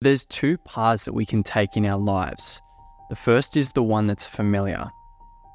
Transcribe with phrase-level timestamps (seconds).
[0.00, 2.62] There's two paths that we can take in our lives.
[3.08, 4.88] The first is the one that's familiar.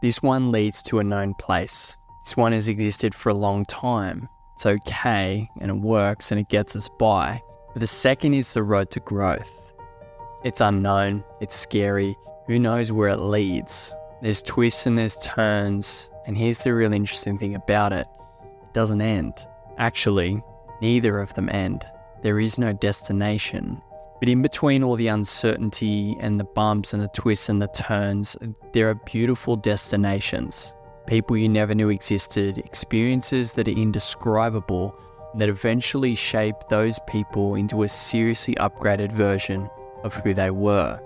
[0.01, 1.95] This one leads to a known place.
[2.25, 4.27] This one has existed for a long time.
[4.55, 7.41] It's okay and it works and it gets us by.
[7.71, 9.71] But the second is the road to growth.
[10.43, 12.13] It's unknown, it's scary,
[12.45, 13.95] who knows where it leads.
[14.21, 18.07] There's twists and there's turns, and here's the real interesting thing about it
[18.41, 19.35] it doesn't end.
[19.77, 20.43] Actually,
[20.81, 21.85] neither of them end.
[22.23, 23.81] There is no destination.
[24.23, 28.37] But in between all the uncertainty and the bumps and the twists and the turns,
[28.71, 30.73] there are beautiful destinations.
[31.07, 34.97] People you never knew existed, experiences that are indescribable,
[35.35, 39.69] that eventually shape those people into a seriously upgraded version
[40.05, 40.97] of who they were.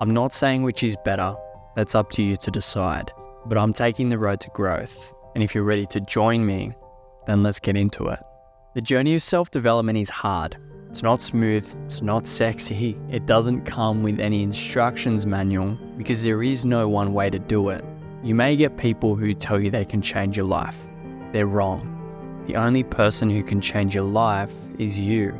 [0.00, 1.36] I'm not saying which is better,
[1.74, 3.12] that's up to you to decide,
[3.44, 5.12] but I'm taking the road to growth.
[5.34, 6.72] And if you're ready to join me,
[7.26, 8.20] then let's get into it.
[8.72, 10.56] The journey of self development is hard,
[10.88, 16.42] it's not smooth, it's not sexy, it doesn't come with any instructions manual because there
[16.42, 17.84] is no one way to do it.
[18.22, 20.84] You may get people who tell you they can change your life.
[21.32, 21.92] They're wrong.
[22.46, 25.38] The only person who can change your life is you.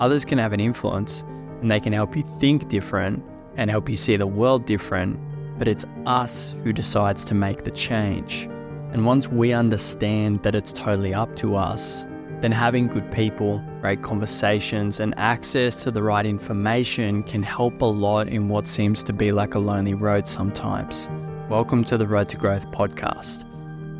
[0.00, 1.22] Others can have an influence
[1.60, 3.24] and they can help you think different
[3.56, 5.18] and help you see the world different,
[5.58, 8.48] but it's us who decides to make the change.
[8.92, 12.06] And once we understand that it's totally up to us,
[12.40, 17.84] then having good people, great conversations, and access to the right information can help a
[17.84, 21.08] lot in what seems to be like a lonely road sometimes.
[21.48, 23.44] Welcome to the Road to Growth podcast.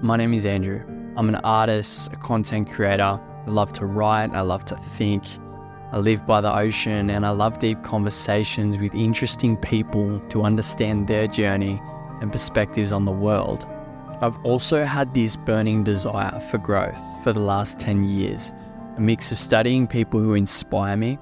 [0.02, 0.82] My name is Andrew.
[1.16, 3.20] I'm an artist, a content creator.
[3.20, 5.22] I love to write, I love to think.
[5.92, 11.06] I live by the ocean and I love deep conversations with interesting people to understand
[11.06, 11.80] their journey
[12.20, 13.66] and perspectives on the world.
[14.20, 18.52] I've also had this burning desire for growth for the last 10 years,
[18.98, 21.18] a mix of studying people who inspire me,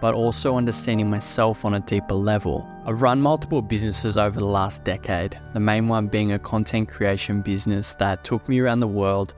[0.00, 2.68] but also understanding myself on a deeper level.
[2.84, 7.40] I've run multiple businesses over the last decade, the main one being a content creation
[7.40, 9.34] business that took me around the world.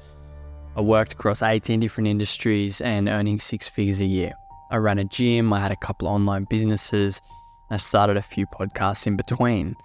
[0.77, 4.33] I worked across 18 different industries and earning six figures a year.
[4.73, 7.23] I ran a gym, I had a couple online businesses,
[7.71, 9.77] and I started a few podcasts in between.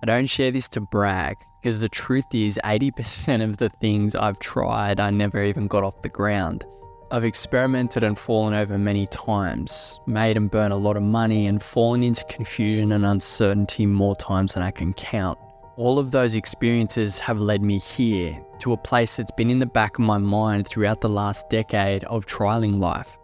[0.00, 4.38] I don't share this to brag, because the truth is, 80% of the things I've
[4.38, 6.64] tried, I never even got off the ground.
[7.08, 11.62] I've experimented and fallen over many times, made and burned a lot of money, and
[11.62, 15.38] fallen into confusion and uncertainty more times than I can count.
[15.76, 19.66] All of those experiences have led me here to a place that's been in the
[19.66, 23.16] back of my mind throughout the last decade of trialing life.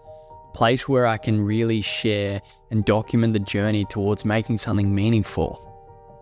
[0.49, 2.41] A place where I can really share
[2.71, 5.72] and document the journey towards making something meaningful.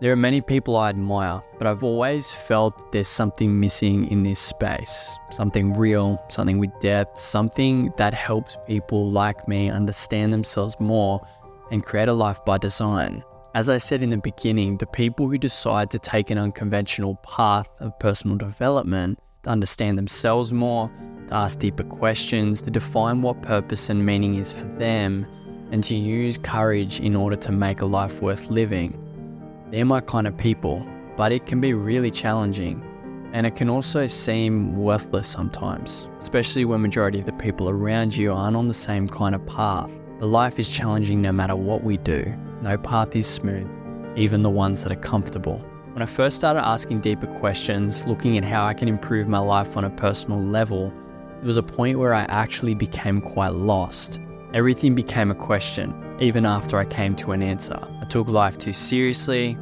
[0.01, 4.39] There are many people I admire, but I've always felt there's something missing in this
[4.39, 5.15] space.
[5.29, 11.21] Something real, something with depth, something that helps people like me understand themselves more
[11.69, 13.23] and create a life by design.
[13.53, 17.69] As I said in the beginning, the people who decide to take an unconventional path
[17.79, 20.91] of personal development, to understand themselves more,
[21.27, 25.27] to ask deeper questions, to define what purpose and meaning is for them,
[25.69, 28.97] and to use courage in order to make a life worth living
[29.71, 32.83] they're my kind of people, but it can be really challenging.
[33.33, 38.33] And it can also seem worthless sometimes, especially when majority of the people around you
[38.33, 39.89] aren't on the same kind of path.
[40.19, 42.33] But life is challenging no matter what we do.
[42.61, 43.69] No path is smooth,
[44.17, 45.63] even the ones that are comfortable.
[45.93, 49.77] When I first started asking deeper questions, looking at how I can improve my life
[49.77, 50.93] on a personal level,
[51.37, 54.19] there was a point where I actually became quite lost.
[54.53, 57.79] Everything became a question, even after I came to an answer.
[57.99, 59.57] I took life too seriously.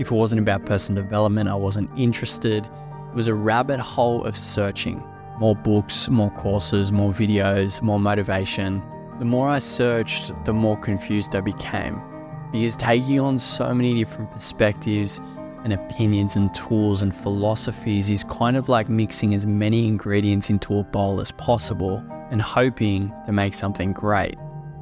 [0.00, 2.66] If it wasn't about personal development, I wasn't interested.
[2.66, 5.02] It was a rabbit hole of searching.
[5.38, 8.82] More books, more courses, more videos, more motivation.
[9.20, 12.02] The more I searched, the more confused I became.
[12.50, 15.20] Because taking on so many different perspectives
[15.62, 20.76] and opinions and tools and philosophies is kind of like mixing as many ingredients into
[20.78, 24.36] a bowl as possible and hoping to make something great.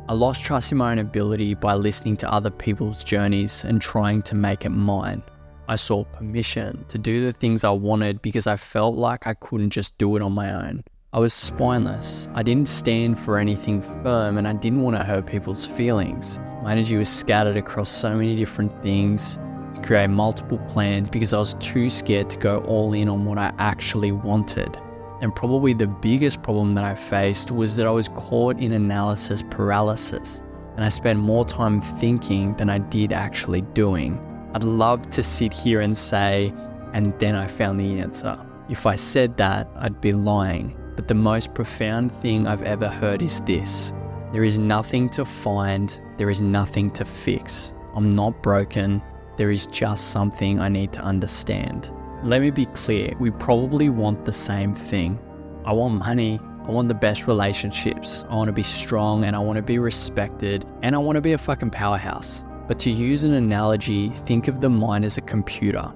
[0.09, 4.23] I lost trust in my own ability by listening to other people's journeys and trying
[4.23, 5.23] to make it mine.
[5.69, 9.69] I sought permission to do the things I wanted because I felt like I couldn't
[9.69, 10.83] just do it on my own.
[11.13, 12.31] I was spineless.
[12.33, 16.39] I didn't stand for anything firm and I didn't want to hurt people's feelings.
[16.63, 19.39] My energy was scattered across so many different things
[19.75, 23.37] to create multiple plans because I was too scared to go all in on what
[23.37, 24.81] I actually wanted.
[25.21, 29.43] And probably the biggest problem that I faced was that I was caught in analysis
[29.43, 30.43] paralysis
[30.77, 34.17] and I spent more time thinking than I did actually doing.
[34.55, 36.53] I'd love to sit here and say,
[36.93, 38.39] and then I found the answer.
[38.69, 40.79] If I said that, I'd be lying.
[40.95, 43.93] But the most profound thing I've ever heard is this
[44.33, 47.73] there is nothing to find, there is nothing to fix.
[47.97, 49.03] I'm not broken.
[49.37, 51.93] There is just something I need to understand.
[52.25, 55.21] Let me be clear we probably want the same thing.
[55.65, 56.41] I want money.
[56.67, 58.25] I want the best relationships.
[58.29, 61.23] I want to be strong and I want to be respected and I want to
[61.23, 62.45] be a fucking powerhouse.
[62.67, 65.95] But to use an analogy, think of the mind as a computer.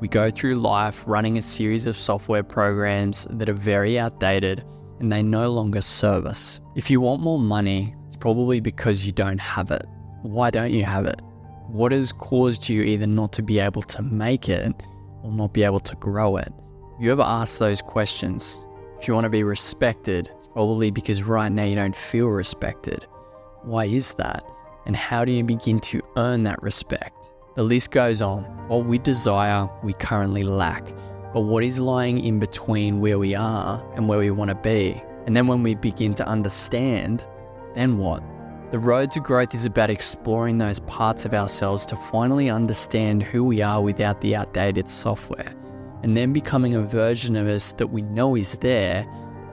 [0.00, 4.64] We go through life running a series of software programs that are very outdated
[5.00, 6.62] and they no longer serve us.
[6.76, 9.84] If you want more money, it's probably because you don't have it.
[10.22, 11.20] Why don't you have it?
[11.68, 14.82] What has caused you either not to be able to make it
[15.22, 16.52] or not be able to grow it?
[16.96, 18.64] If You ever ask those questions?
[18.98, 23.06] If you want to be respected, it's probably because right now you don't feel respected.
[23.62, 24.44] Why is that?
[24.86, 27.32] And how do you begin to earn that respect?
[27.54, 28.44] The list goes on.
[28.68, 30.86] What we desire, we currently lack.
[31.32, 35.02] But what is lying in between where we are and where we want to be?
[35.26, 37.26] And then when we begin to understand,
[37.74, 38.22] then what?
[38.72, 43.44] The road to growth is about exploring those parts of ourselves to finally understand who
[43.44, 45.52] we are without the outdated software,
[46.02, 49.06] and then becoming a version of us that we know is there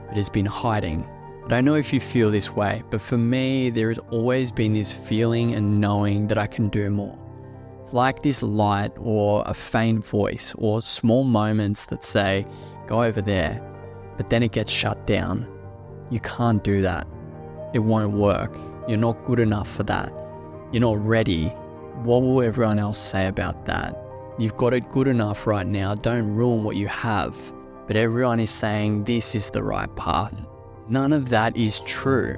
[0.06, 1.06] but has been hiding.
[1.44, 4.72] I don't know if you feel this way, but for me, there has always been
[4.72, 7.18] this feeling and knowing that I can do more
[7.82, 12.46] It's like this light or a faint voice or small moments that say,
[12.86, 13.60] go over there,
[14.16, 15.46] but then it gets shut down.
[16.08, 17.06] You can't do that.
[17.74, 18.56] It won't work.
[18.90, 20.12] You're not good enough for that.
[20.72, 21.46] You're not ready.
[22.02, 23.96] What will everyone else say about that?
[24.36, 25.94] You've got it good enough right now.
[25.94, 27.36] Don't ruin what you have.
[27.86, 30.34] But everyone is saying this is the right path.
[30.88, 32.36] None of that is true.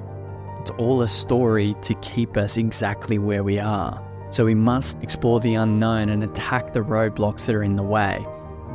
[0.61, 3.99] It's all a story to keep us exactly where we are.
[4.29, 8.23] So we must explore the unknown and attack the roadblocks that are in the way.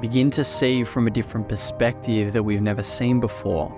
[0.01, 3.73] Begin to see from a different perspective that we've never seen before.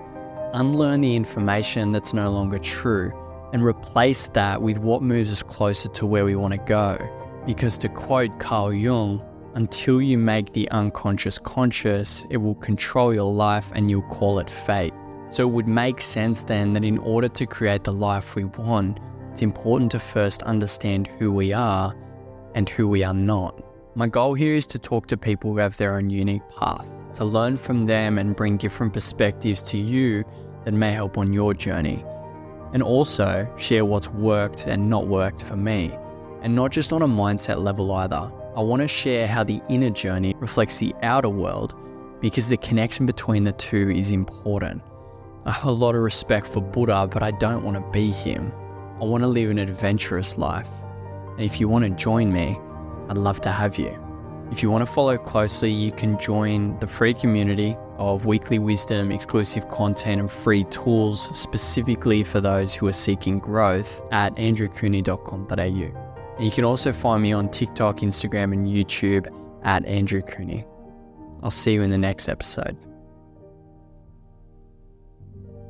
[0.54, 3.12] Unlearn the information that's no longer true
[3.52, 6.98] and replace that with what moves us closer to where we want to go.
[7.46, 9.22] Because to quote Carl Jung,
[9.54, 14.48] until you make the unconscious conscious, it will control your life and you'll call it
[14.48, 14.94] fate.
[15.30, 18.98] So it would make sense then that in order to create the life we want,
[19.30, 21.94] it's important to first understand who we are
[22.54, 23.62] and who we are not.
[23.94, 27.24] My goal here is to talk to people who have their own unique path, to
[27.24, 30.24] learn from them and bring different perspectives to you
[30.64, 32.04] that may help on your journey.
[32.72, 35.96] And also share what's worked and not worked for me.
[36.42, 38.30] And not just on a mindset level either.
[38.56, 41.74] I want to share how the inner journey reflects the outer world
[42.20, 44.82] because the connection between the two is important.
[45.46, 48.52] I have a lot of respect for Buddha, but I don't want to be him.
[49.00, 50.68] I want to live an adventurous life.
[51.36, 52.58] And if you want to join me,
[53.08, 54.09] I'd love to have you.
[54.50, 59.12] If you want to follow closely, you can join the free community of weekly wisdom,
[59.12, 66.36] exclusive content, and free tools specifically for those who are seeking growth at andrewcooney.com.au.
[66.36, 69.28] And you can also find me on TikTok, Instagram, and YouTube
[69.62, 70.64] at Andrew Cooney.
[71.42, 72.76] I'll see you in the next episode.